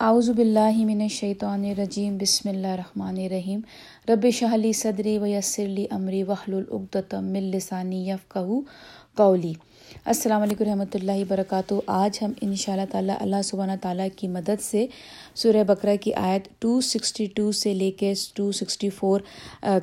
[0.00, 3.60] اعوذ باللہ من الشیطان الرجیم، بسم اللہ الرحمن الرحیم.
[4.08, 8.60] رب شہلی صدری و یسرلی امری وحل العقدۃ من لسانی یفقہو
[9.16, 9.52] قولی.
[10.04, 11.74] السلام علیکم رحمۃ اللہ وبرکاتہ.
[11.86, 14.86] آج ہم ان شاء اللہ تعالیٰ اللہ سبحانہ تعالیٰ کی مدد سے
[15.42, 19.20] سورہ بقرہ کی آیت 262 سے لے کے 264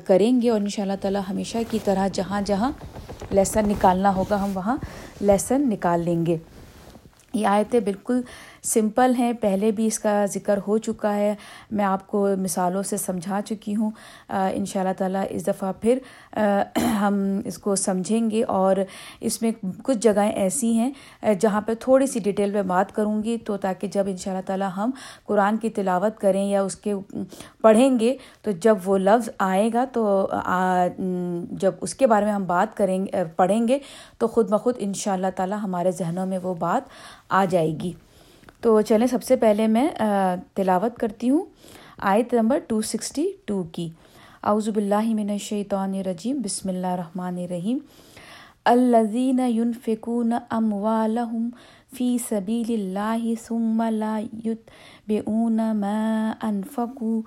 [0.06, 2.72] کریں گے اور ان شاء اللہ تعالیٰ ہمیشہ کی طرح جہاں جہاں
[3.30, 4.76] لیسن نکالنا ہوگا، ہم وہاں
[5.20, 6.36] لیسن نکال لیں گے۔
[7.34, 8.20] یہ آیتیں بالکل
[8.66, 11.34] سمپل ہیں، پہلے بھی اس کا ذکر ہو چکا ہے۔
[11.70, 13.90] میں آپ کو مثالوں سے سمجھا چکی ہوں۔
[14.28, 15.98] ان شاء اللہ تعالیٰ اس دفعہ پھر
[17.00, 18.76] ہم اس کو سمجھیں گے اور
[19.20, 19.50] اس میں
[19.84, 20.90] کچھ جگہیں ایسی ہیں
[21.40, 24.46] جہاں پہ تھوڑی سی ڈیٹیل میں بات کروں گی تو تاکہ جب ان شاء اللہ
[24.46, 24.90] تعالیٰ ہم
[25.24, 26.94] قرآن کی تلاوت کریں یا اس کے
[27.60, 30.26] پڑھیں گے تو جب وہ لفظ آئے گا تو
[31.50, 33.78] جب اس کے بارے میں ہم بات کریں گے، پڑھیں گے
[34.18, 36.88] تو خود بخود ان شاء اللہ تعالیٰ ہمارے ذہنوں میں وہ بات
[37.28, 37.92] آ جائے گی۔
[38.66, 39.86] تو چلیں سب سے پہلے میں
[40.54, 41.44] تلاوت کرتی ہوں،
[42.12, 43.88] آیت نمبر ٹو سکسٹی ٹو کی۔
[44.42, 47.78] اعوذ باللہ من الشیطان الرجیم، بسم اللہ الرحمن الرحیم۔
[48.72, 51.48] الذین ينفقون اموالهم
[51.96, 57.20] فی سبیل اللہ ثم لا یتبعون ما انفقوا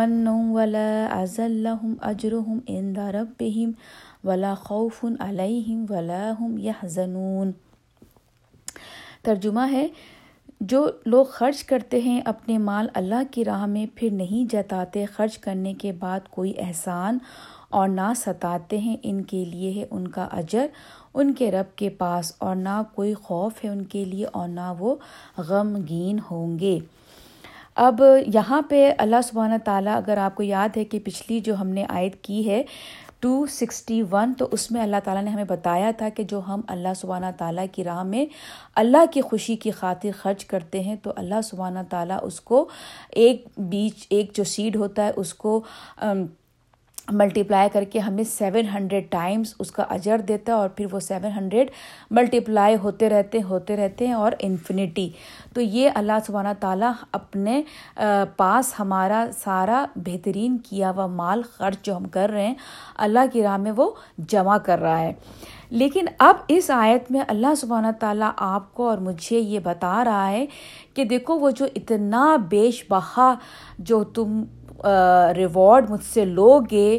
[0.00, 0.92] من ولا
[1.22, 7.58] ازل لهم اجرهم عند ربهم ولا خوف علیہم ولا هم يحزنون
[9.28, 9.86] ترجمہ ہے
[10.60, 15.38] جو لوگ خرچ کرتے ہیں اپنے مال اللہ کی راہ میں پھر نہیں جتاتے، خرچ
[15.38, 17.18] کرنے کے بعد کوئی احسان
[17.70, 20.66] اور نہ ستاتے ہیں، ان کے لیے ہے ان کا اجر۔
[21.14, 24.74] ان کے رب کے پاس اور نہ کوئی خوف ہے ان کے لیے اور نہ
[24.78, 24.96] وہ
[25.38, 26.78] غمگین ہوں گے۔
[27.74, 28.02] اب
[28.34, 31.84] یہاں پہ اللہ سبحانہ تعالیٰ، اگر آپ کو یاد ہے کہ پچھلی جو ہم نے
[31.88, 32.62] عائد کی ہے
[33.22, 36.60] ٹو سکسٹی ون تو اس میں اللہ تعالیٰ نے ہمیں بتایا تھا کہ جو ہم
[36.68, 38.24] اللہ سبحانہ تعالیٰ کی راہ میں
[38.82, 42.68] اللہ کی خوشی کی خاطر خرچ کرتے ہیں تو اللہ سبحانہ تعالیٰ اس کو
[43.24, 45.60] ایک بیچ، ایک جو سیڈ ہوتا ہے، اس کو
[47.12, 50.86] ملٹی پلائی کر کے ہمیں سیون ہنڈریڈ ٹائمس اس کا اجر دیتا ہے اور پھر
[50.92, 51.70] وہ سیون ہنڈریڈ
[52.10, 55.08] ملٹی پلائی ہوتے رہتے ہوتے رہتے ہیں اور انفینٹی
[55.54, 57.62] تو یہ اللہ سبحانہ تعالیٰ اپنے
[58.36, 62.54] پاس ہمارا سارا بہترین کیا ہوا مال، خرچ جو ہم کر رہے ہیں،
[62.96, 63.90] اللہ کی راہ میں وہ
[64.28, 65.12] جمع کر رہا ہے۔
[65.70, 70.28] لیکن اب اس آیت میں اللہ سبحانہ تعالیٰ آپ کو اور مجھے یہ بتا رہا
[70.30, 70.46] ہے
[70.94, 73.34] کہ دیکھو وہ جو اتنا بیش بہا
[73.78, 74.42] جو تم
[75.36, 76.98] ریوارڈ مجھ سے لو گے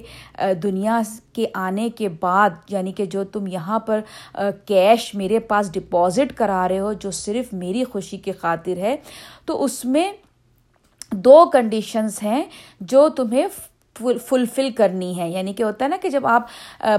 [0.64, 1.02] دنیا
[1.34, 4.02] کے آنے کے بعد یعنی کہ جو تم یہاں پر
[4.66, 8.96] کیش میرے پاس ڈپازٹ کرا رہے ہو، جو صرف میری خوشی کی خاطر ہے،
[9.46, 10.12] تو اس میں
[11.12, 12.44] دو کنڈیشنز ہیں
[12.82, 13.48] جو تمہیں
[14.00, 16.48] فلفل کرنی ہے۔ یعنی کہ ہوتا ہے نا کہ جب آپ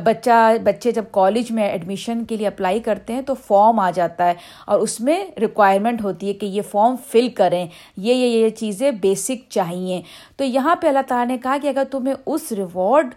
[0.04, 4.26] بچہ، بچے جب کالج میں ایڈمیشن کے لیے اپلائی کرتے ہیں تو فارم آ جاتا
[4.26, 4.34] ہے
[4.66, 7.66] اور اس میں ریکوائرمنٹ ہوتی ہے کہ یہ فارم فل کریں۔
[7.97, 10.02] یہ یہ یہ چیزیں بیسک چاہیے۔
[10.36, 13.14] تو یہاں پہ اللہ تعالیٰ نے کہا کہ اگر تمہیں اس ریوارڈ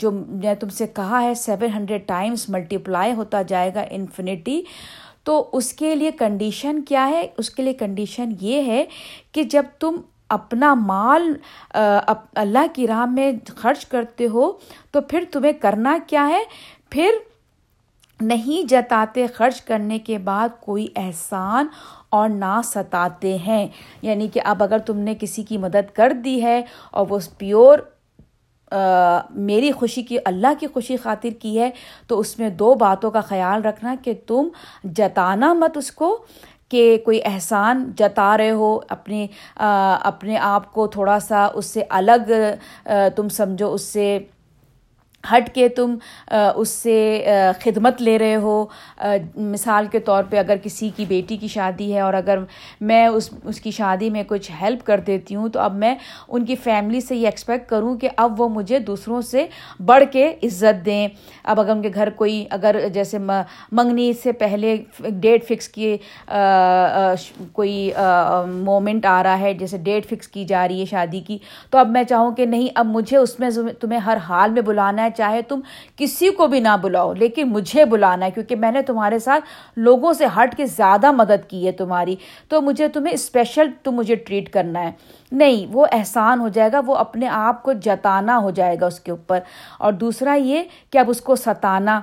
[0.00, 4.62] جو میں تم سے کہا ہے seven hundred times multiply ہوتا جائے گا انفینٹی
[5.24, 8.84] تو اس کے لیے کنڈیشن کیا ہے؟ اس کے لیے کنڈیشن یہ ہے
[9.32, 9.96] کہ جب تم
[10.32, 11.32] اپنا مال
[12.34, 14.52] اللہ کی راہ میں خرچ کرتے ہو
[14.90, 16.42] تو پھر تمہیں کرنا کیا ہے؟
[16.90, 17.10] پھر
[18.20, 21.66] نہیں جتاتے خرچ کرنے کے بعد کوئی احسان
[22.10, 23.68] اور نہ ستاتے ہیں۔
[24.02, 27.78] یعنی کہ اب اگر تم نے کسی کی مدد کر دی ہے اور وہ پیور
[29.30, 31.70] میری خوشی کی، اللہ کی خوشی خاطر کی ہے
[32.06, 34.48] تو اس میں دو باتوں کا خیال رکھنا کہ تم
[34.84, 36.24] جتانا مت اس کو۔
[36.72, 42.30] کہ کوئی احسان جتا رہے ہو، اپنے اپنے آپ کو تھوڑا سا اس سے الگ
[43.16, 44.18] تم سمجھو، اس سے
[45.30, 45.94] ہٹ کے تم
[46.30, 47.24] اس سے
[47.60, 48.64] خدمت لے رہے ہو۔
[49.36, 52.38] مثال کے طور پہ اگر کسی کی بیٹی کی شادی ہے اور اگر
[52.80, 55.94] میں اس اس کی شادی میں کچھ ہیلپ کر دیتی ہوں، تو اب میں
[56.28, 59.46] ان کی فیملی سے یہ ایکسپیکٹ کروں کہ اب وہ مجھے دوسروں سے
[59.86, 61.06] بڑھ کے عزت دیں۔
[61.44, 65.96] اب اگر ان کے گھر کوئی، اگر جیسے منگنی سے پہلے ڈیٹ فکس کی
[67.52, 67.90] کوئی
[68.46, 71.38] مومنٹ آ رہا ہے، جیسے ڈیٹ فکس کی جا رہی ہے شادی کی،
[71.70, 73.50] تو اب میں چاہوں کہ نہیں، اب مجھے اس میں
[73.80, 75.60] تمہیں ہر حال میں بلانا ہے چاہے تم
[75.96, 79.44] کسی کو بھی نہ بلاؤ، لیکن مجھے بلانا ہے، کیونکہ میں نے تمہارے ساتھ
[79.76, 82.16] لوگوں سے ہٹ کے زیادہ مدد کی ہے تمہاری۔
[82.48, 84.92] تو مجھے تمہیں اسپیشل تم مجھے ٹریٹ کرنا ہے۔
[85.32, 89.00] نہیں، وہ احسان ہو جائے گا، وہ اپنے آپ کو جتانا ہو جائے گا اس
[89.00, 89.38] کے اوپر۔
[89.78, 92.00] اور دوسرا یہ کہ اب اس کو ستانا۔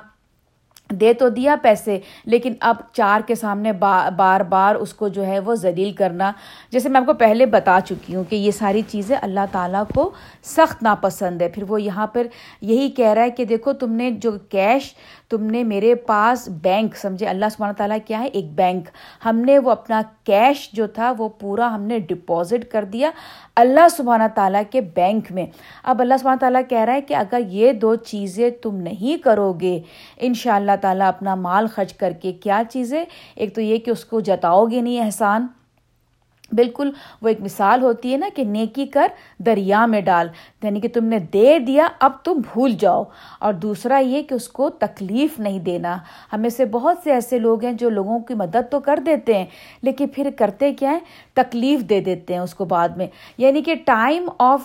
[0.92, 5.40] دے تو دیا پیسے، لیکن اب چار کے سامنے بار بار اس کو جو ہے
[5.40, 6.32] وہ ذلیل کرنا۔
[6.72, 10.10] جیسے میں آپ کو پہلے بتا چکی ہوں کہ یہ ساری چیزیں اللہ تعالیٰ کو
[10.44, 12.28] سخت ناپسند ہے۔ پھر وہ یہاں پر
[12.62, 14.94] یہی کہہ رہا ہے کہ دیکھو تم نے جو کیش
[15.30, 18.90] تم نے میرے پاس بینک، سمجھے؟ اللہ سبحانہ تعالیٰ کیا ہے؟ ایک بینک۔
[19.26, 23.12] ہم نے وہ اپنا کیش جو تھا، وہ پورا ہم نے ڈپازٹ کر دیا
[23.56, 25.46] اللہ سبحانہ تعالیٰ کے بینک میں۔
[25.84, 29.54] اب اللہ سبحانہ تعالیٰ کہہ رہا ہے کہ اگر یہ دو چیزیں تم نہیں کرو
[29.54, 29.82] گے
[30.18, 33.06] ان شاء اللہ تعالیٰ اپنا مال خرچ کر کے کیا چیزیں؟
[33.36, 35.48] ایک تو یہ کہ اس کو جتاؤ گے نہیں احسان۔
[36.52, 36.92] بالکل
[37.22, 39.08] وہ ایک مثال ہوتی ہے نا کہ نیکی کر
[39.40, 40.28] دریا میں ڈال
[40.64, 43.04] یعنی کہ تم نے دے دیا، اب تم بھول جاؤ۔
[43.40, 45.98] اور دوسرا یہ کہ اس کو تکلیف نہیں دینا۔
[46.34, 49.46] ہمیں سے بہت سے ایسے لوگ ہیں جو لوگوں کی مدد تو کر دیتے ہیں،
[49.82, 51.00] لیکن پھر کرتے کیا ہیں؟
[51.34, 53.08] تکلیف دے دیتے ہیں اس کو بعد میں۔
[53.38, 54.62] یعنی کہ ٹائم آف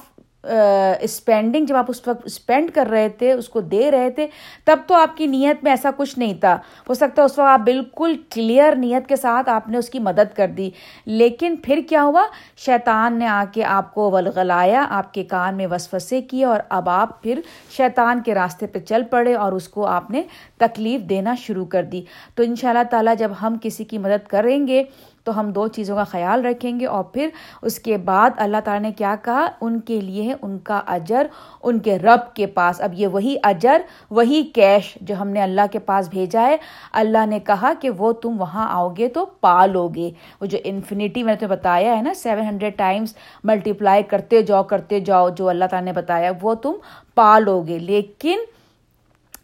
[1.01, 4.27] اسپینڈنگ جب آپ اس وقت اسپینڈ کر رہے تھے، اس کو دے رہے تھے،
[4.65, 6.59] تب تو آپ کی نیت میں ایسا کچھ نہیں تھا۔
[6.89, 9.99] ہو سکتا ہے اس وقت آپ بالکل کلیئر نیت کے ساتھ آپ نے اس کی
[9.99, 10.71] مدد کر دی۔
[11.07, 12.27] لیکن پھر کیا ہوا؟
[12.57, 16.89] شیطان نے آ کے آپ کو ولغلایا، آپ کے کان میں وسوسے کیے اور اب
[16.89, 17.41] آپ پھر
[17.71, 20.23] شیطان کے راستے پہ چل پڑے اور اس کو آپ نے
[20.57, 22.03] تکلیف دینا شروع کر دی۔
[22.35, 24.83] تو ان شاء اللہ تعالیٰ جب ہم کسی کی مدد کریں گے
[25.25, 27.29] تو ہم دو چیزوں کا خیال رکھیں گے اور پھر
[27.63, 31.27] اس کے بعد اللہ تعالیٰ نے کیا کہا؟ ان کے لیے ہے ان کا اجر،
[31.63, 33.81] ان کے رب کے پاس۔ اب یہ وہی اجر،
[34.11, 36.57] وہی کیش جو ہم نے اللہ کے پاس بھیجا ہے۔
[36.93, 40.11] اللہ نے کہا کہ وہ تم وہاں آؤ گے تو پا لو گے۔
[40.41, 44.63] وہ جو انفینٹی میں نے تمہیں بتایا ہے نا سیون ہنڈریڈ ٹائمس ملٹیپلائی کرتے جاؤ
[44.63, 46.73] کرتے جاؤ، جو اللہ تعالیٰ نے بتایا، وہ تم
[47.15, 48.39] پا لو گے۔ لیکن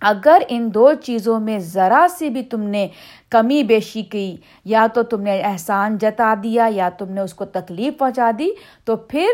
[0.00, 2.86] اگر ان دو چیزوں میں ذرا سی بھی تم نے
[3.30, 7.44] کمی بیشی کی، یا تو تم نے احسان جتا دیا، یا تم نے اس کو
[7.44, 8.48] تکلیف پہنچا دی،
[8.84, 9.28] تو پھر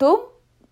[0.00, 0.14] تم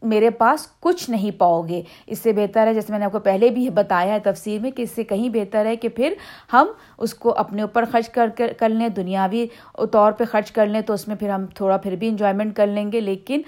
[0.02, 3.18] میرے پاس کچھ نہیں پاؤ گے۔ اس سے بہتر ہے، جیسے میں نے آپ کو
[3.18, 6.14] پہلے بھی بتایا ہے تفسیر میں، کہ اس سے کہیں بہتر ہے کہ پھر
[6.52, 6.66] ہم
[6.98, 8.28] اس کو اپنے اوپر خرچ کر
[8.58, 9.46] کر لیں، دنیاوی
[9.92, 12.66] طور پہ خرچ کر لیں، تو اس میں پھر ہم تھوڑا پھر بھی انجوائمنٹ کر
[12.66, 13.42] لیں گے۔ لیکن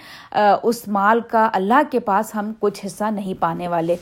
[0.63, 3.97] اس مال کا اللہ کے پاس ہم کچھ حصہ نہیں پانے والے۔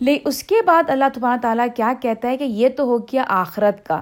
[0.00, 3.24] لے، اس کے بعد اللہ تبارہ تعالیٰ کیا کہتا ہے کہ یہ تو ہو گیا
[3.28, 4.00] آخرت کا۔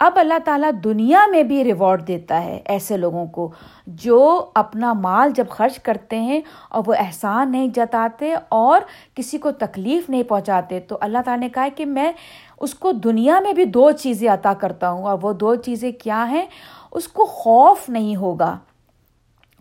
[0.00, 3.52] اب اللہ تعالیٰ دنیا میں بھی ریوارڈ دیتا ہے ایسے لوگوں کو
[3.86, 8.80] جو اپنا مال جب خرچ کرتے ہیں اور وہ احسان نہیں جتاتے اور
[9.14, 12.12] کسی کو تکلیف نہیں پہنچاتے، تو اللہ تعالیٰ نے کہا ہے کہ میں
[12.60, 16.30] اس کو دنیا میں بھی دو چیزیں عطا کرتا ہوں۔ اور وہ دو چیزیں کیا
[16.30, 16.46] ہیں؟
[16.90, 18.58] اس کو خوف نہیں ہوگا۔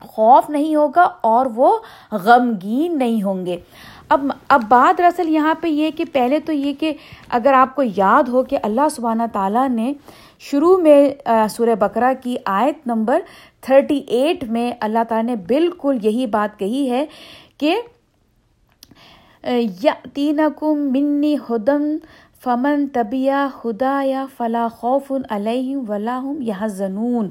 [0.02, 1.78] خوف نہیں ہوگا اور وہ
[2.12, 3.58] غمگین نہیں ہوں گے۔
[4.10, 6.94] اب اب بات دراصل یہاں پہ یہ کہ پہلے تو یہ کہ
[7.30, 9.92] اگر آپ کو یاد ہو کہ اللہ سبحانہ تعالیٰ نے
[10.42, 11.00] شروع میں
[11.50, 13.20] سورہ بکرا کی آیت نمبر
[13.62, 17.06] تھرٹی ایٹ میں اللہ تعالیٰ نے بالکل یہی بات کہی ہے
[17.58, 17.76] کہ
[19.82, 21.84] یا تین کم منی ہدم
[22.44, 27.30] فمن طبیہ خدا یا فلاں خوف علیہ ولاحم یا زنون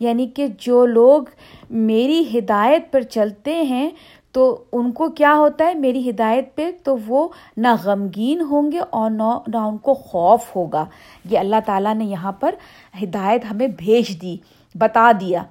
[0.00, 1.22] یعنی کہ جو لوگ
[1.70, 3.88] میری ہدایت پر چلتے ہیں
[4.34, 8.78] تو ان کو کیا ہوتا ہے؟ میری ہدایت پہ تو وہ نہ غمگین ہوں گے
[8.90, 10.84] اور نہ نہ ان کو خوف ہوگا۔
[11.30, 12.54] یہ اللہ تعالیٰ نے یہاں پر
[13.02, 14.36] ہدایت ہمیں بھیج دی،
[14.74, 15.42] بتا دیا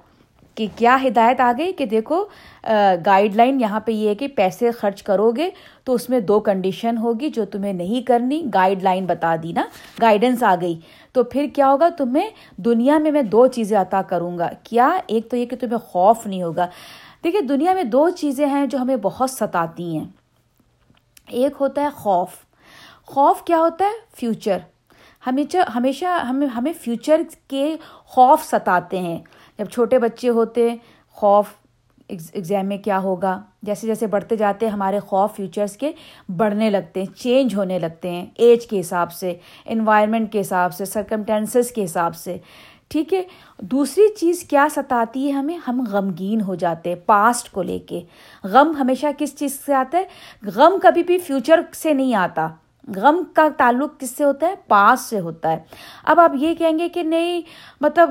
[0.54, 2.24] کہ کیا ہدایت آ گئی کہ دیکھو
[3.06, 5.48] گائیڈ لائن یہاں پہ یہ ہے کہ پیسے خرچ کرو گے
[5.84, 9.64] تو اس میں دو کنڈیشن ہوگی جو تمہیں نہیں کرنی گائیڈ لائن بتا دی نا
[10.02, 10.78] گائیڈنس آ گئی۔
[11.12, 15.30] تو پھر کیا ہوگا؟ تمہیں دنیا میں میں دو چیزیں عطا کروں گا۔ کیا؟ ایک
[15.30, 16.66] تو یہ کہ تمہیں خوف نہیں ہوگا۔
[17.24, 20.04] دیکھیے دنیا میں دو چیزیں ہیں جو ہمیں بہت ستاتی ہیں۔
[21.28, 22.28] ایک ہوتا ہے خوف۔
[23.06, 24.58] خوف کیا ہوتا ہے؟ فیوچر
[25.26, 29.18] ہمیشہ ہمیشہ ہمیں ہمیں فیوچر کے خوف ستاتے ہیں۔
[29.58, 30.74] جب چھوٹے بچے ہوتے،
[31.12, 31.46] خوف
[32.08, 35.92] ایگزام میں کیا ہوگا؟ جیسے جیسے بڑھتے جاتے ہیں ہمارے خوف فیوچرس کے
[36.36, 40.84] بڑھنے لگتے ہیں چینج ہونے لگتے ہیں۔ ایج کے حساب سے انوائرمنٹ کے حساب سے
[40.84, 42.38] سرکمٹینسز کے حساب سے۔
[42.94, 43.22] ٹھیک ہے؟
[43.60, 48.00] دوسری چیز کیا ستاتی ہے ہمیں؟ ہم غمگین ہو جاتے ہیں پاسٹ کو لے کے۔
[48.44, 50.04] غم ہمیشہ کس چیز سے آتا ہے؟
[50.50, 52.48] غم کبھی بھی فیوچر سے نہیں آتا۔
[52.96, 55.58] غم کا تعلق کس سے ہوتا ہے؟ پاس سے ہوتا ہے۔
[56.04, 57.42] اب آپ یہ کہیں گے کہ نہیں
[57.80, 58.10] مطلب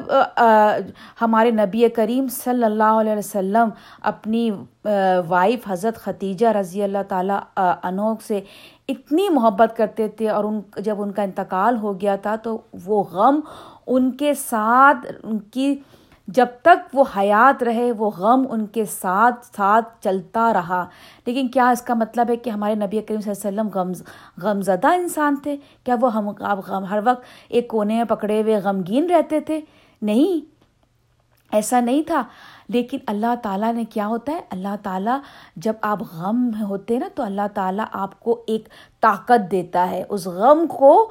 [1.21, 3.69] ہمارے نبی کریم صلی اللہ علیہ وسلم
[4.01, 4.51] اپنی
[5.27, 7.39] وائف حضرت ختیجہ رضی اللہ تعالیٰ
[7.83, 8.41] انوک سے
[8.87, 13.03] اتنی محبت کرتے تھے اور ان جب ان کا انتقال ہو گیا تھا تو وہ
[13.03, 13.39] غم
[13.87, 15.75] ان کے ساتھ، ان کی
[16.27, 20.85] جب تک وہ حیات رہے، وہ غم ان کے ساتھ ساتھ چلتا رہا۔
[21.25, 23.91] لیکن کیا اس کا مطلب ہے کہ ہمارے نبی کریم صلی اللہ علیہ وسلم غم
[24.41, 26.29] غم زدہ انسان تھے؟ کیا وہ ہم
[26.67, 29.61] غم، ہر وقت ایک کونے میں پکڑے ہوئے غمگین رہتے تھے؟
[30.01, 30.53] نہیں،
[31.51, 32.23] ایسا نہیں تھا۔
[32.73, 35.19] لیکن اللہ تعالیٰ نے کیا ہوتا ہے؟ اللہ تعالیٰ
[35.55, 38.69] جب آپ غم میں ہوتے ہیں نا، تو اللہ تعالیٰ آپ کو ایک
[39.01, 41.09] طاقت دیتا ہے، اس غم کو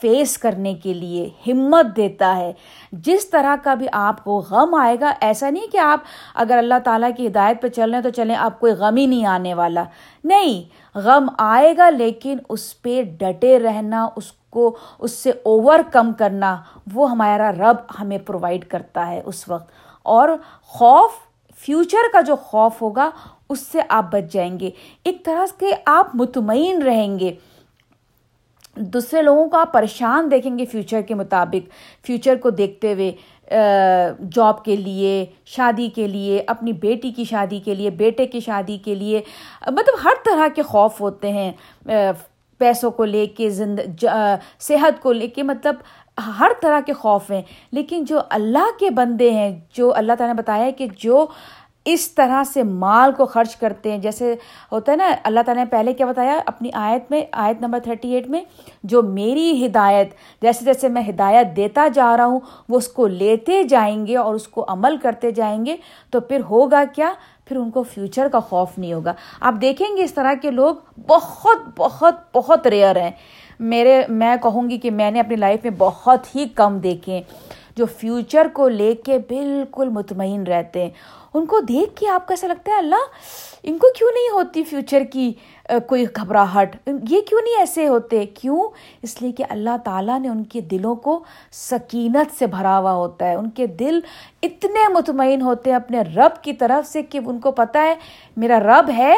[0.00, 2.52] فیس کرنے کے لیے ہمت دیتا ہے۔
[2.92, 6.00] جس طرح کا بھی آپ کو غم آئے گا، ایسا نہیں کہ آپ
[6.34, 9.06] اگر اللہ تعالیٰ کی ہدایت پہ چل رہے ہیں تو چلیں، آپ کوئی غم ہی
[9.06, 9.84] نہیں آنے والا۔
[10.24, 10.62] نہیں،
[10.98, 16.56] غم آئے گا لیکن اس پہ ڈٹے رہنا، اس کو، اس سے اوور کم کرنا،
[16.94, 20.28] وہ ہمارا رب ہمیں پرووائڈ کرتا ہے اس وقت۔ اور
[20.62, 21.10] خوف
[21.56, 23.10] فیوچر کا جو خوف ہوگا،
[23.48, 24.70] اس سے آپ بچ جائیں گے۔
[25.04, 27.34] ایک طرح سے آپ مطمئن رہیں گے۔
[28.76, 31.68] دوسرے لوگوں کو آپ پریشان دیکھیں گے فیوچر کے مطابق۔
[32.06, 33.12] فیوچر کو دیکھتے ہوئے
[34.32, 38.78] جاب کے لیے، شادی کے لیے، اپنی بیٹی کی شادی کے لیے، بیٹے کی شادی
[38.78, 39.20] کے لیے۔
[39.66, 41.52] مطلب ہر طرح کے خوف ہوتے ہیں۔
[42.58, 44.04] پیسوں کو لے کے، زند
[44.60, 45.74] صحت کو لے کے مطلب
[46.38, 47.42] ہر طرح کے خوف ہیں۔
[47.72, 51.26] لیکن جو اللہ کے بندے ہیں، جو اللہ تعالیٰ نے بتایا ہے کہ جو
[51.84, 54.34] اس طرح سے مال کو خرچ کرتے ہیں، جیسے
[54.72, 58.14] ہوتا ہے نا، اللہ تعالیٰ نے پہلے کیا بتایا اپنی آیت میں، آیت نمبر تھرٹی
[58.14, 58.40] ایٹ میں،
[58.82, 63.62] جو میری ہدایت، جیسے جیسے میں ہدایت دیتا جا رہا ہوں، وہ اس کو لیتے
[63.62, 65.76] جائیں گے اور اس کو عمل کرتے جائیں گے۔
[66.10, 67.12] تو پھر ہوگا کیا؟
[67.46, 70.74] پھر ان کو فیوچر کا خوف نہیں ہوگا۔ آپ دیکھیں گے اس طرح کے لوگ
[71.06, 73.10] بہت بہت بہت ریئر ہیں۔
[73.60, 77.22] میرے، میں کہوں گی کہ میں نے اپنی لائف میں بہت ہی کم دیکھے
[77.76, 80.90] جو فیوچر کو لے کے بالکل مطمئن رہتے ہیں۔
[81.34, 83.04] ان کو دیکھ کے آپ کو ایسا لگتا ہے، اللہ،
[83.62, 85.32] ان کو کیوں نہیں ہوتی فیوچر کی
[85.86, 88.68] کوئی گھبراہٹ؟ یہ کیوں نہیں ایسے ہوتے؟ کیوں؟
[89.02, 93.26] اس لیے کہ اللہ تعالیٰ نے ان کے دلوں کو سکینت سے بھرا ہوا ہوتا
[93.26, 94.00] ہے۔ ان کے دل
[94.42, 97.94] اتنے مطمئن ہوتے ہیں اپنے رب کی طرف سے کہ ان کو پتہ ہے،
[98.36, 99.14] میرا رب ہے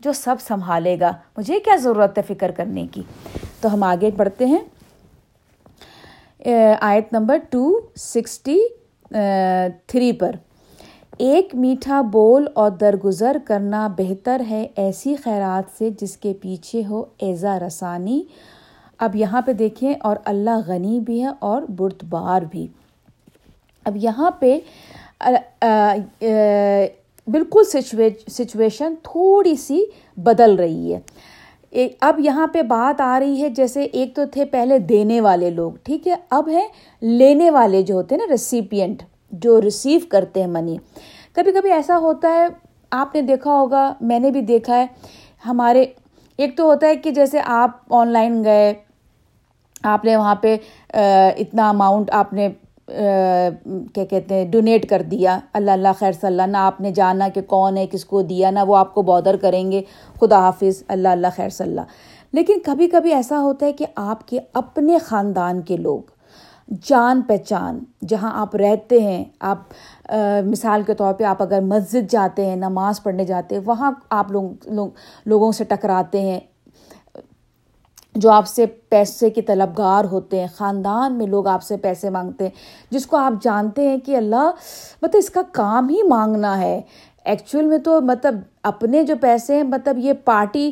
[0.00, 3.02] جو سب سنبھالے گا۔ مجھے کیا ضرورت ہے فکر کرنے کی؟
[3.60, 4.77] تو ہم آگے بڑھتے ہیں۔
[6.40, 8.58] آیت نمبر ٹو سکسٹی
[9.86, 10.36] تھری پر۔
[11.18, 17.04] ایک میٹھا بول اور درگزر کرنا بہتر ہے ایسی خیرات سے جس کے پیچھے ہو
[17.20, 18.22] ایزا رسانی۔
[18.98, 22.66] اب یہاں پہ دیکھیں، اور اللہ غنی بھی ہے اور بردبار بھی۔
[23.86, 24.58] اب یہاں پہ
[27.26, 27.64] بالکل
[28.28, 29.84] سچویشن تھوڑی سی
[30.16, 31.00] بدل رہی ہے۔
[32.00, 35.72] اب یہاں پہ بات آ رہی ہے جیسے ایک تو تھے پہلے دینے والے لوگ،
[35.84, 36.66] ٹھیک ہے؟ اب ہے
[37.02, 39.02] لینے والے جو ہوتے ہیں نا ریسیپینٹ
[39.42, 40.76] جو ریسیو کرتے ہیں منی
[41.32, 42.46] کبھی کبھی ایسا ہوتا ہے،
[42.92, 44.86] آپ نے دیکھا ہوگا، میں نے بھی دیکھا ہے،
[45.44, 45.84] ہمارے،
[46.38, 48.72] ایک تو ہوتا ہے کہ جیسے آپ آن لائن گئے،
[49.84, 50.56] آپ نے وہاں پہ
[50.90, 52.48] اتنا اماؤنٹ آپ نے
[53.94, 57.28] کیا کہتے ہیں ڈونیٹ کر دیا۔ اللہ اللہ خیر صلی اللہ، نہ آپ نے جانا
[57.28, 59.82] کہ کون ہے، کس کو دیا، نہ وہ آپ کو بودر کریں گے۔
[60.20, 61.80] خدا حافظ، اللہ اللہ خیر صلی اللہ۔
[62.32, 66.00] لیکن کبھی کبھی ایسا ہوتا ہے کہ آپ کے اپنے خاندان کے لوگ
[66.82, 67.78] جان پہچان،
[68.08, 69.58] جہاں آپ رہتے ہیں، آپ
[70.44, 74.32] مثال کے طور پہ آپ اگر مسجد جاتے ہیں، نماز پڑھنے جاتے ہیں، وہاں آپ
[74.32, 74.70] لوگ،
[75.26, 76.40] لوگوں سے ٹکراتے ہیں۔
[78.18, 82.44] جو آپ سے پیسے کے طلبگار ہوتے ہیں، خاندان میں لوگ آپ سے پیسے مانگتے
[82.44, 82.50] ہیں،
[82.90, 84.50] جس کو آپ جانتے ہیں کہ اللہ
[85.02, 86.80] مطلب اس کا کام ہی مانگنا ہے۔
[87.24, 90.70] ایکچوئل میں تو مطلب اپنے جو پیسے ہیں مطلب یہ پارٹی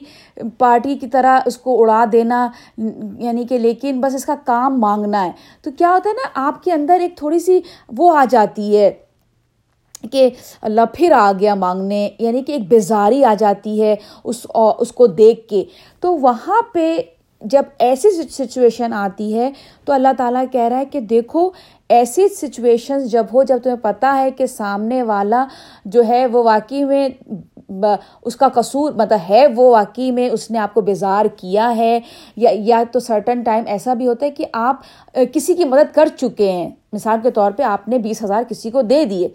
[0.59, 2.47] پارٹی کی طرح اس کو اڑا دینا
[2.79, 5.31] یعنی کہ لیکن بس اس کا کام مانگنا ہے۔
[5.63, 7.61] تو کیا ہوتا ہے نا، آپ کے اندر ایک تھوڑی سی
[7.99, 8.91] وہ آ جاتی ہے
[10.13, 10.29] کہ
[10.63, 14.47] اللہ پھر آ گیا مانگنے یعنی کہ ایک بیزاری آ جاتی ہے اس
[14.79, 15.65] اس کو دیکھ کے۔
[16.01, 16.97] تو وہاں پہ
[17.43, 19.51] جب ایسی سچویشن آتی ہے
[19.85, 21.49] تو اللہ تعالیٰ کہہ رہا ہے کہ دیکھو،
[21.89, 25.47] ایسی سچویشن جب ہو، جب تمہیں پتہ ہے کہ سامنے والا
[25.85, 27.09] جو ہے، وہ واقعی میں
[28.23, 31.99] اس کا قصور مطلب ہے، وہ واقعی میں اس نے آپ کو بیزار کیا ہے،
[32.37, 34.83] یا یا تو سرٹن ٹائم ایسا بھی ہوتا ہے کہ آپ
[35.33, 38.71] کسی کی مدد کر چکے ہیں۔ مثال کے طور پہ آپ نے بیس ہزار کسی
[38.71, 39.29] کو دے دیے۔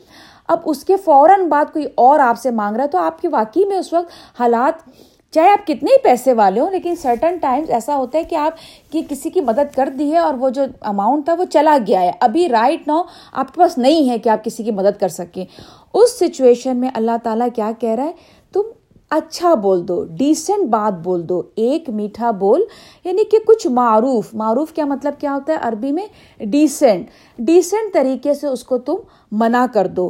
[0.48, 3.28] اب اس کے فوراً بعد کوئی اور آپ سے مانگ رہا ہے تو آپ کے
[3.28, 4.90] واقعی میں اس وقت حالات
[5.32, 8.54] چاہے آپ کتنے ہی پیسے والے ہوں، لیکن سرٹن ٹائمز ایسا ہوتا ہے کہ آپ
[8.92, 12.02] کی کسی کی مدد کر دی ہے اور وہ جو اماؤنٹ تھا وہ چلا گیا
[12.02, 15.08] ہے۔ ابھی رائٹ نو آپ کے پاس نہیں ہے کہ آپ کسی کی مدد کر
[15.08, 15.46] سکیں۔
[15.94, 18.12] اس سچویشن میں اللہ تعالیٰ کیا کہہ رہا ہے؟
[18.54, 18.62] تم
[19.10, 22.62] اچھا بول دو ڈیسنٹ بات بول دو، ایک میٹھا بول
[23.04, 26.06] یعنی کہ کچھ معروف۔ معروف کیا مطلب کیا ہوتا ہے عربی میں؟
[26.40, 27.08] ڈیسنٹ
[27.38, 28.96] ڈیسنٹ طریقے سے اس کو تم
[29.32, 30.10] منع کر دو۔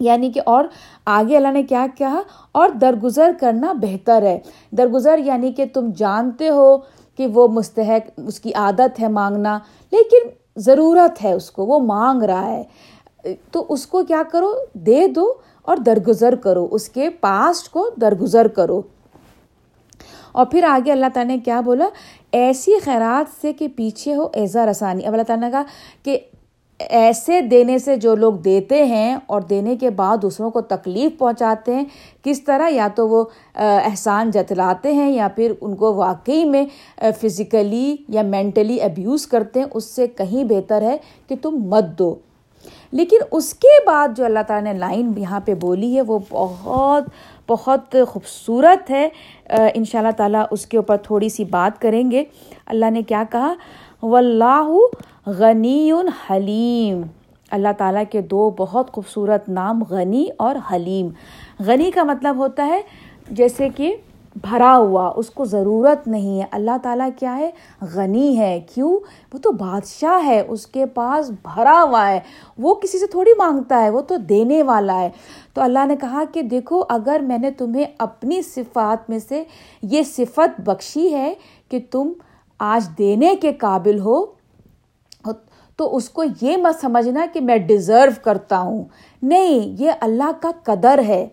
[0.00, 0.64] یعنی کہ اور
[1.06, 2.20] آگے اللہ نے کیا کہا؟
[2.52, 4.40] اور درگزر کرنا بہتر ہے۔
[4.70, 6.78] درگزر یعنی کہ تم جانتے ہو
[7.16, 9.58] کہ وہ مستحق، اس کی عادت ہے مانگنا،
[9.90, 12.62] لیکن ضرورت ہے اس کو، وہ مانگ رہا ہے۔
[13.52, 18.48] تو اس کو کیا کرو؟ دے دو اور درگزر کرو، اس کے پاسٹ کو درگزر
[18.48, 18.82] کرو۔
[20.32, 21.88] اور پھر آگے اللہ تعالیٰ نے کیا بولا؟
[22.32, 25.62] ایسی خیرات سے کہ پیچھے ہو، ایزا رسانی۔ اب اللہ تعالیٰ نے کہا
[26.02, 26.18] کہ
[26.78, 31.74] ایسے دینے سے جو لوگ دیتے ہیں اور دینے کے بعد دوسروں کو تکلیف پہنچاتے
[31.74, 31.84] ہیں،
[32.22, 36.66] کس طرح؟ یا تو وہ احسان جتلاتے ہیں یا پھر ان کو واقعی میں
[37.20, 40.96] فزیکلی یا مینٹلی ابیوز کرتے ہیں، اس سے کہیں بہتر ہے
[41.28, 42.14] کہ تم مت دو۔
[42.92, 47.04] لیکن اس کے بعد جو اللہ تعالیٰ نے لائن یہاں پہ بولی ہے، وہ بہت
[47.48, 49.08] بہت خوبصورت ہے۔
[49.50, 52.24] ان شاء اللہ تعالیٰ اس کے اوپر تھوڑی سی بات کریں گے۔
[52.66, 53.54] اللہ نے کیا کہا؟
[54.02, 54.70] و اللہ
[55.26, 55.92] غنی
[56.30, 57.02] حلیم۔
[57.50, 61.08] اللہ تعالیٰ کے دو بہت خوبصورت نام غنی اور حلیم۔
[61.66, 62.80] غنی کا مطلب ہوتا ہے
[63.30, 63.96] جیسے کہ
[64.36, 67.50] بھرا ہوا، اس کو ضرورت نہیں ہے۔ اللہ تعالیٰ کیا ہے؟
[67.94, 68.98] غنی ہے۔ کیوں؟
[69.32, 72.20] وہ تو بادشاہ ہے، اس کے پاس بھرا ہوا ہے۔
[72.58, 75.10] وہ کسی سے تھوڑی مانگتا ہے، وہ تو دینے والا ہے۔
[75.54, 79.44] تو اللہ نے کہا کہ دیکھو، اگر میں نے تمہیں اپنی صفات میں سے
[79.82, 81.34] یہ صفت بخشی ہے
[81.68, 82.12] کہ تم
[82.58, 84.26] آج دینے کے قابل ہو،
[85.76, 88.84] تو اس کو یہ مت سمجھنا کہ میں ڈیزرو کرتا ہوں۔
[89.22, 91.28] نہیں، یہ اللہ کا قدر ہے۔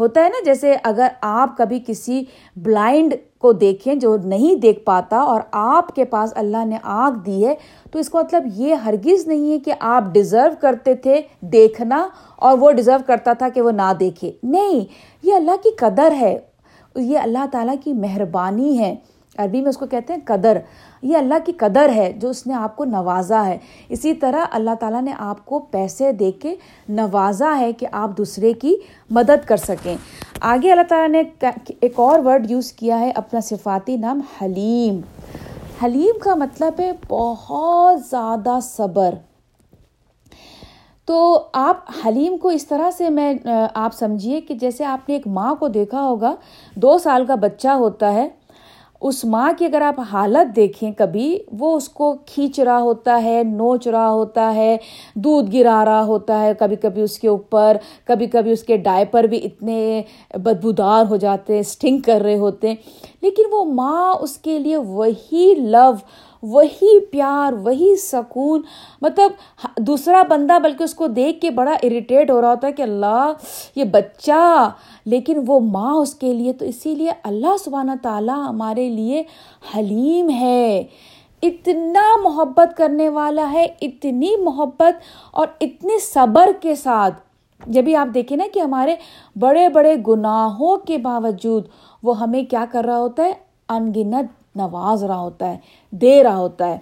[0.00, 2.24] ہوتا ہے نا، جیسے اگر آپ کبھی کسی
[2.56, 7.46] بلائنڈ کو دیکھیں جو نہیں دیکھ پاتا اور آپ کے پاس اللہ نے آنکھ دی
[7.46, 7.54] ہے،
[7.90, 12.58] تو اس کا مطلب یہ ہرگز نہیں ہے کہ آپ ڈیزرو کرتے تھے دیکھنا اور
[12.58, 14.80] وہ ڈیزرو کرتا تھا کہ وہ نہ دیکھے۔ نہیں،
[15.22, 16.38] یہ اللہ کی قدر ہے۔
[16.96, 18.94] یہ اللہ تعالیٰ کی مہربانی ہے۔
[19.38, 20.58] عربی میں اس کو کہتے ہیں قدر۔
[21.02, 24.70] یہ اللہ کی قدر ہے جو اس نے آپ کو نوازا ہے۔ اسی طرح اللہ
[24.80, 26.54] تعالیٰ نے آپ کو پیسے دے کے
[26.88, 28.76] نوازا ہے کہ آپ دوسرے کی
[29.10, 29.96] مدد کر سکیں۔
[30.40, 31.46] آگے اللہ تعالیٰ نے
[31.80, 35.00] ایک اور ورڈ یوز کیا ہے، اپنا صفاتی نام حلیم۔
[35.84, 39.14] حلیم کا مطلب ہے بہت زیادہ صبر۔
[41.04, 41.76] تو آپ
[42.06, 43.34] حلیم کو اس طرح سے میں
[43.74, 46.34] آپ سمجھیے کہ جیسے آپ نے ایک ماں کو دیکھا ہوگا،
[46.74, 48.28] دو سال کا بچہ ہوتا ہے۔
[49.00, 53.42] اس ماں کی اگر آپ حالت دیکھیں کبھی، وہ اس کو کھینچ رہا ہوتا ہے،
[53.46, 54.76] نوچ رہا ہوتا ہے،
[55.14, 59.24] دودھ گرا رہا ہوتا ہے کبھی کبھی اس کے اوپر کبھی کبھی اس کے ڈائپر
[59.24, 60.02] بھی اتنے
[60.34, 62.76] بدبودار ہو جاتے ہیں اسٹنک کر رہے ہوتے۔ ہیں
[63.22, 65.90] لیکن وہ ماں اس کے لیے وہی لو
[66.42, 68.62] وہی پیار، وہی سکون
[69.00, 69.30] مطلب
[69.76, 73.32] دوسرا بندہ بلکہ اس کو دیکھ کے بڑا اریٹیٹ ہو رہا ہوتا ہے کہ اللہ،
[73.74, 74.70] یہ بچہ،
[75.04, 79.22] لیکن وہ ماں اس کے لیے، تو اسی لیے اللہ سبحانہ تعالیٰ ہمارے لیے
[79.76, 80.84] حلیم ہے۔
[81.42, 87.14] اتنا محبت کرنے والا ہے، اتنی محبت اور اتنی صبر کے ساتھ۔
[87.66, 88.96] جب بھی آپ دیکھیں نا کہ ہمارے
[89.36, 91.64] بڑے بڑے گناہوں کے باوجود
[92.02, 93.32] وہ ہمیں کیا کر رہا ہوتا ہے؟
[93.68, 95.58] انگنت نواز رہا ہوتا ہے،
[95.90, 96.78] دے رہا ہوتا ہے۔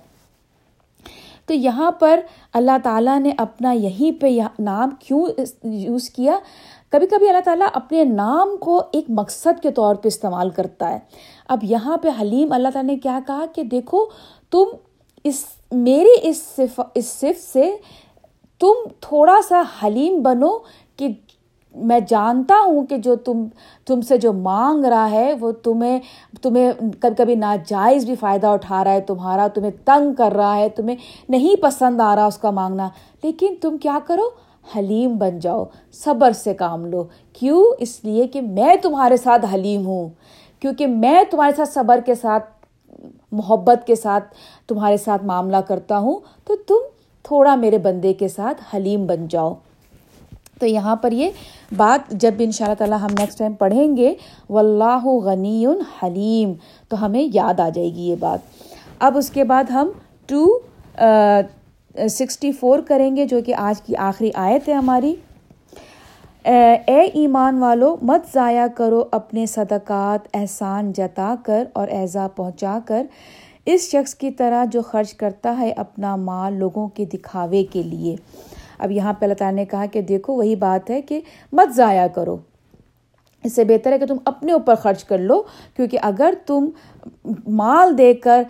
[1.47, 2.21] تو یہاں پر
[2.53, 5.27] اللہ تعالیٰ نے اپنا یہیں پہ نام کیوں
[5.63, 6.39] یوز کیا؟
[6.89, 10.99] کبھی کبھی اللہ تعالیٰ اپنے نام کو ایک مقصد کے طور پہ استعمال کرتا ہے۔
[11.49, 14.05] اب یہاں پہ حلیم اللہ تعالیٰ نے کیا کہا کہ دیکھو،
[14.51, 14.65] تم
[15.25, 17.77] اس میری اس صف اس صف سے
[18.59, 20.59] تم تھوڑا سا حلیم بنو
[20.97, 21.09] کہ
[21.77, 23.45] میں جانتا ہوں کہ جو تم
[23.87, 26.01] تم سے جو مانگ رہا ہے، وہ تمہیں
[26.43, 30.69] تمہیں کبھی کبھی ناجائز بھی فائدہ اٹھا رہا ہے، تمہارا تمہیں تنگ کر رہا ہے،
[30.69, 30.97] تمہیں
[31.29, 32.89] نہیں پسند آ رہا اس کا مانگنا۔
[33.23, 34.23] لیکن تم کیا کرو؟
[34.77, 39.87] حلیم بن جاؤ، صبر سے کام لو۔ کیوں؟ اس لیے کہ میں تمہارے ساتھ حلیم
[39.87, 40.09] ہوں۔
[40.61, 42.45] کیونکہ میں تمہارے ساتھ صبر کے ساتھ،
[43.33, 44.25] محبت کے ساتھ
[44.69, 46.79] تمہارے ساتھ معاملہ کرتا ہوں، تو تم
[47.23, 49.55] تھوڑا میرے بندے کے ساتھ حلیم بن جاؤ۔
[50.61, 51.31] تو یہاں پر یہ
[51.77, 54.15] بات جب بھی ان شاء اللہ تعالیٰ ہم نیکسٹ ٹائم پڑھیں گے
[54.51, 55.67] و اللہ غنی
[56.03, 56.53] حلیم،
[56.89, 58.39] تو ہمیں یاد آ جائے گی یہ بات۔
[58.99, 59.91] اب اس کے بعد ہم
[60.29, 60.47] ٹو
[62.11, 65.15] سکسٹی فور کریں گے، جو کہ آج کی آخری آیت ہے ہماری۔
[66.45, 73.07] اے ایمان والو، مت ضائع کرو اپنے صدقات، احسان جتا کر اور اعضا پہنچا کر۔
[73.67, 78.17] اس شخص کی طرح جو خرچ کرتا ہے اپنا مال لوگوں کے دکھاوے کے لیے۔
[78.79, 81.21] اب یہاں پہ اللہ تعالیٰ نے کہا کہ دیکھو، وہی بات ہے کہ
[81.53, 82.37] مت ضائع کرو۔
[83.45, 85.43] اس سے بہتر ہے کہ تم اپنے اوپر خرچ کر لو،
[85.77, 86.69] کیونکہ اگر تم
[87.49, 88.43] مال دے کر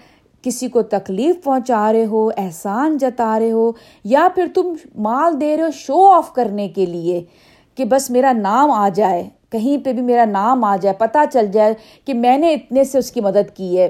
[0.42, 3.72] کسی کو تکلیف پہنچا رہے ہو، احسان جتا رہے ہو،
[4.04, 7.24] یا پھر تم مال دے رہے ہو شو آف کرنے کے لیے
[7.74, 11.46] کہ بس میرا نام آ جائے، کہیں پہ بھی میرا نام آ جائے، پتہ چل
[11.52, 13.88] جائے کہ میں نے اتنے سے اس کی مدد کی ہے۔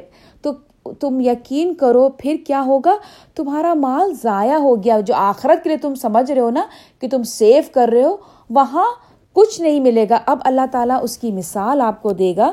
[0.92, 2.96] تم یقین کرو، پھر کیا ہوگا؟
[3.34, 6.62] تمہارا مال ضائع ہو گیا۔ جو آخرت کے لیے تم سمجھ رہے ہو نا
[7.00, 8.16] کہ تم سیو کر رہے ہو،
[8.50, 8.86] وہاں
[9.32, 12.52] کچھ نہیں ملے گا۔ اب اللہ تعالیٰ اس کی مثال آپ کو دے گا۔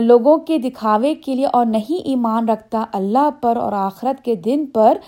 [0.00, 4.66] لوگوں کے دکھاوے کے لیے اور نہیں ایمان رکھتا اللہ پر اور آخرت کے دن
[4.66, 4.98] پر،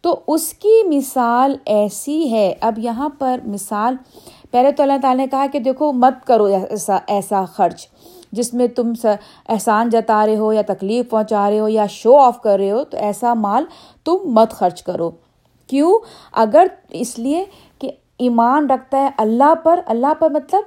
[0.00, 3.96] تو اس کی مثال ایسی ہے۔ اب یہاں پر مثال،
[4.50, 7.86] پہلے تو اللہ تعالیٰ نے کہا کہ دیکھو، مت کرو ایسا ایسا خرچ۔
[8.36, 8.92] جس میں تم
[9.48, 12.84] احسان جتا رہے ہو یا تکلیف پہنچا رہے ہو یا شو آف کر رہے ہو،
[12.84, 13.64] تو ایسا مال
[14.04, 15.10] تم مت خرچ کرو۔
[15.66, 15.98] کیوں؟
[16.32, 17.44] اگر اس لیے
[17.78, 20.62] کہ ایمان رکھتا ہے اللہ پر اللہ پر مطلب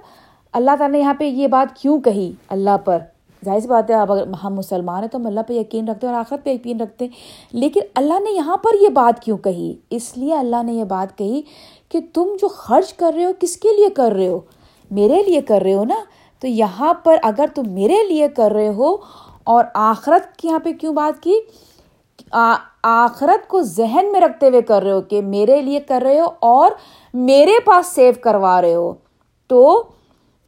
[0.53, 2.97] اللہ تعالیٰ نے یہاں پہ یہ بات کیوں کہی؟ اللہ پر۔
[3.45, 6.07] ظاہر سی بات ہے، اب اگر ہم مسلمان ہیں تو ہم اللہ پہ یقین رکھتے
[6.07, 7.11] ہیں اور آخرت پہ یقین رکھتے ہیں۔
[7.51, 11.17] لیکن اللہ نے یہاں پر یہ بات کیوں کہی؟ اس لیے اللہ نے یہ بات
[11.17, 11.41] کہی
[11.89, 14.39] کہ تم جو خرچ کر رہے ہو، کس کے لیے کر رہے ہو؟
[14.91, 15.95] میرے لیے کر رہے ہو نا؟
[16.39, 18.95] تو یہاں پر اگر تم میرے لیے کر رہے ہو
[19.43, 21.39] اور آخرت کی یہاں پہ کیوں بات کی؟
[22.83, 26.27] آخرت کو ذہن میں رکھتے ہوئے کر رہے ہو کہ میرے لیے کر رہے ہو
[26.39, 26.71] اور
[27.13, 28.93] میرے پاس سیو کروا رہے ہو۔
[29.49, 29.83] تو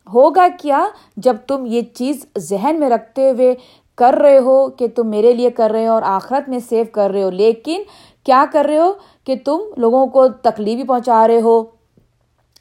[0.08, 0.86] ہوگا کیا
[1.18, 3.54] جب تم یہ چیز ذہن میں رکھتے ہوئے
[3.98, 7.10] کر رہے ہو کہ تم میرے لیے کر رہے ہو اور آخرت میں سیو کر
[7.12, 7.84] رہے ہو، لیکن
[8.26, 8.92] کیا کر رہے ہو
[9.26, 11.62] کہ تم لوگوں کو تکلیف بھی پہنچا رہے ہو؟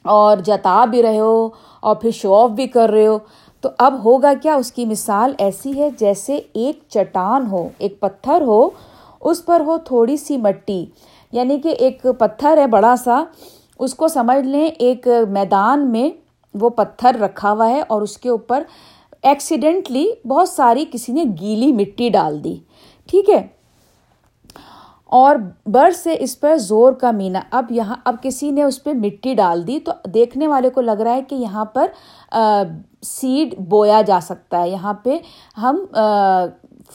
[0.03, 3.17] اور جتا بھی رہے ہو اور پھر شو آف بھی کر رہے ہو۔
[3.61, 8.41] تو اب ہوگا کیا؟ اس کی مثال ایسی ہے جیسے ایک چٹان ہو، ایک پتھر
[8.41, 8.69] ہو،
[9.21, 10.85] اس پر ہو تھوڑی سی مٹی
[11.31, 13.23] یعنی کہ ایک پتھر ہے بڑا سا،
[13.79, 16.09] اس کو سمجھ لیں، ایک میدان میں
[16.53, 18.63] وہ پتھر رکھا ہوا ہے اور اس کے اوپر
[19.23, 22.55] ایکسیڈنٹلی بہت ساری کسی نے گیلی مٹی ڈال دی۔
[23.05, 23.47] ٹھیک ہے؟
[25.11, 28.89] اور بر سے اس پر زور کا مینا اب یہاں، اب کسی نے اس پہ
[28.93, 31.87] مٹی ڈال دی تو دیکھنے والے کو لگ رہا ہے کہ یہاں پر
[33.03, 35.17] سیڈ بویا جا سکتا ہے۔ یہاں پہ
[35.57, 35.85] ہم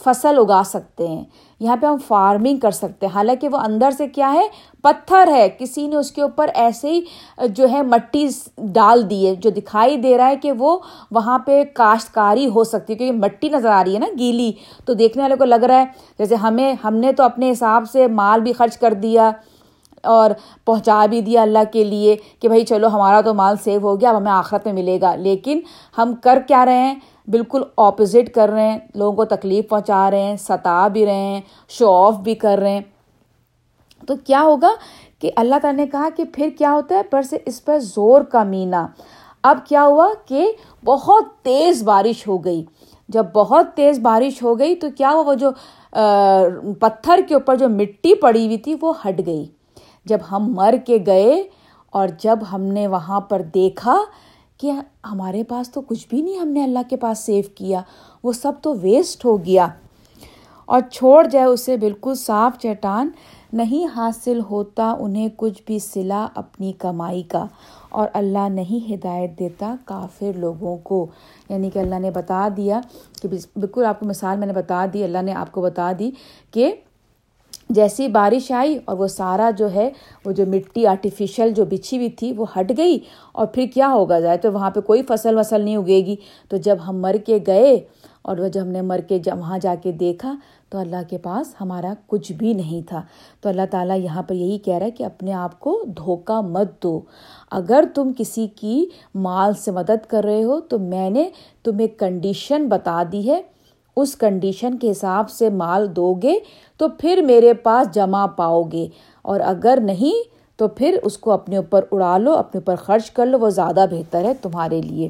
[0.05, 1.25] فصل اگا سکتے ہیں۔
[1.61, 4.49] یہاں پہ ہم فارمنگ کر سکتے ہیں۔ حالانکہ وہ اندر سے کیا ہے؟
[4.83, 7.01] پتھر ہے۔ کسی نے اس کے اوپر ایسے ہی
[7.49, 10.79] جو ہے مٹی ڈال دی ہے، جو دکھائی دے رہا ہے کہ وہ
[11.11, 14.53] وہاں پہ کاشتکاری ہو سکتی ہے، کیونکہ مٹی نظر آ رہی ہے نا، گیلی۔
[14.85, 15.85] تو دیکھنے والے کو لگ رہا ہے
[16.19, 19.31] جیسے ہمیں، ہم نے تو اپنے حساب سے مال بھی خرچ کر دیا
[20.03, 20.31] اور
[20.65, 24.11] پہنچا بھی دیا اللہ کے لیے کہ بھائی چلو ہمارا تو مال سیو ہو گیا،
[24.11, 25.61] اب ہمیں آخرت میں ملے گا۔ لیکن
[25.99, 26.95] ہم کر کیا رہے ہیں؟
[27.31, 31.41] بالکل اپوزٹ کر رہے ہیں، لوگوں کو تکلیف پہنچا رہے ہیں، ستا بھی رہے ہیں
[31.69, 32.81] شو آف بھی کر رہے ہیں۔
[34.07, 34.71] تو کیا ہوگا
[35.19, 38.23] کہ اللہ تعالیٰ نے کہا کہ پھر کیا ہوتا ہے؟ پر سے اس پر زور
[38.23, 38.87] کا مینا۔
[39.43, 40.53] اب کیا ہوا کہ
[40.85, 42.65] بہت تیز بارش ہو گئی۔
[43.09, 45.51] جب بہت تیز بارش ہو گئی تو کیا ہوا؟ وہ جو
[46.81, 49.47] پتھر کے اوپر جو مٹی پڑی ہوئی تھی، وہ ہٹ گئی۔
[50.05, 51.43] جب ہم مر کے گئے
[51.91, 53.99] اور جب ہم نے وہاں پر دیکھا
[54.59, 54.73] کہ
[55.07, 57.81] ہمارے پاس تو کچھ بھی نہیں، ہم نے اللہ کے پاس سیو کیا،
[58.25, 59.67] وہ سب تو ویسٹ ہو گیا۔
[60.65, 63.11] اور چھوڑ جائے اسے بالکل صاف چٹان،
[63.53, 67.47] نہیں حاصل ہوتا انہیں کچھ بھی صلا اپنی کمائی کا۔
[67.89, 71.07] اور اللہ نہیں ہدایت دیتا کافر لوگوں کو۔
[71.49, 72.81] یعنی کہ اللہ نے بتا دیا
[73.23, 76.11] کہ بالکل آپ کو مثال میں نے بتا دی، اللہ نے آپ کو بتا دی
[76.51, 76.75] کہ
[77.71, 79.91] جیسی بارش آئی اور وہ سارا جو ہے،
[80.25, 82.99] وہ جو مٹی آرٹیفیشل جو بچھی ہوئی تھی، وہ ہٹ گئی۔
[83.33, 86.17] اور پھر کیا ہوگا؟ جائے تو وہاں پہ کوئی فصل وصل نہیں اگے گی۔
[86.49, 87.81] تو جب ہم مر کے گئے
[88.23, 90.35] اور وہ جب ہم نے مر کے جب وہاں جا کے دیکھا،
[90.69, 93.03] تو اللہ کے پاس ہمارا کچھ بھی نہیں تھا۔
[93.41, 96.83] تو اللہ تعالیٰ یہاں پر یہی کہہ رہا ہے کہ اپنے آپ کو دھوکہ مت
[96.83, 97.01] دو۔
[97.51, 101.31] اگر تم کسی کی مال سے مدد کر رہے ہو، تو میں نے
[101.65, 103.43] تمہیں کنڈیشن بتا دی ہے۔
[103.97, 106.39] اس کنڈیشن کے حساب سے مال دو گے
[106.77, 108.87] تو پھر میرے پاس جمع پاؤ گے۔
[109.23, 110.29] اور اگر نہیں
[110.59, 113.87] تو پھر اس کو اپنے اوپر اڑا لو، اپنے اوپر خرچ کر لو، وہ زیادہ
[113.91, 115.09] بہتر ہے تمہارے لیے۔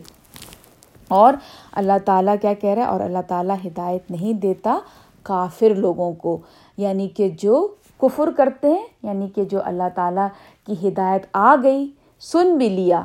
[1.08, 1.34] اور
[1.72, 4.78] اللہ تعالیٰ کیا کہہ رہا ہے؟ اور اللہ تعالیٰ ہدایت نہیں دیتا
[5.22, 6.38] کافر لوگوں کو۔
[6.76, 7.68] یعنی کہ جو
[7.98, 10.26] کفر کرتے ہیں یعنی کہ جو اللہ تعالیٰ
[10.66, 13.02] کی ہدایت آ گئی، سن بھی لیا۔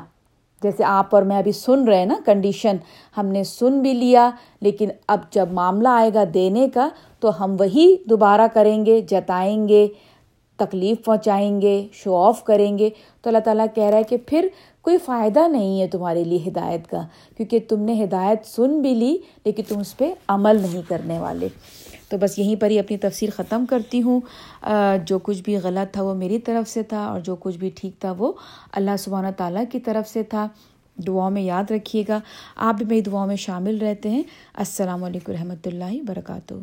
[0.62, 2.76] جیسے آپ اور میں ابھی سن رہے ہیں نا کنڈیشن
[3.16, 6.88] ہم نے سن بھی لیا، لیکن اب جب معاملہ آئے گا دینے کا،
[7.20, 9.86] تو ہم وہی دوبارہ کریں گے، جتائیں گے،
[10.58, 12.90] تکلیف پہنچائیں گے شو آف کریں گے۔
[13.22, 14.48] تو اللہ تعالیٰ کہہ رہا ہے کہ پھر
[14.82, 17.00] کوئی فائدہ نہیں ہے تمہارے لیے ہدایت کا،
[17.36, 21.48] کیونکہ تم نے ہدایت سن بھی لی، لیکن تم اس پہ عمل نہیں کرنے والے۔
[22.12, 24.20] تو بس یہیں پر ہی اپنی تفصیل ختم کرتی ہوں۔
[25.06, 28.00] جو کچھ بھی غلط تھا وہ میری طرف سے تھا اور جو کچھ بھی ٹھیک
[28.00, 28.32] تھا وہ
[28.72, 30.48] اللہ سبحانہ تعالیٰ کی طرف سے تھا۔
[31.06, 32.20] دعاؤں میں یاد رکھیے گا۔
[32.56, 34.22] آپ بھی میری دعاؤں میں شامل رہتے ہیں۔
[34.54, 36.54] السلام علیکم رحمۃ اللہ وبرکاتہ۔